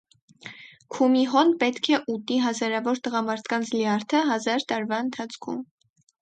[0.95, 5.63] Քումիհոն պետք է ուտի հազարավոր տղամարդկանց լյարդը հազար տարվա ընթացքում։